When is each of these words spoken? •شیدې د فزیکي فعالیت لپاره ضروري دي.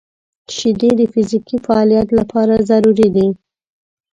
•شیدې 0.55 0.91
د 0.99 1.01
فزیکي 1.13 1.57
فعالیت 1.65 2.09
لپاره 2.19 2.53
ضروري 2.69 3.07
دي. 3.15 3.27